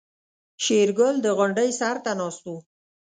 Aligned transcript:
شېرګل 0.63 1.15
د 1.21 1.27
غونډۍ 1.37 1.69
سر 1.79 1.95
ته 2.03 2.11
ناست 2.19 2.43
و. 2.51 2.53